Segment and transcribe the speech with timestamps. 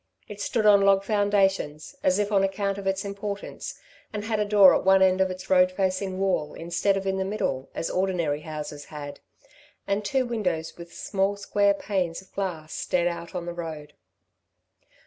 [0.27, 3.79] It stood on log foundations, as if on account of its importance,
[4.11, 7.19] and had a door at one end of its road facing wall instead of in
[7.19, 9.19] the middle, as ordinary houses had,
[9.85, 13.93] and two windows with small square panes of glass stared out on the road.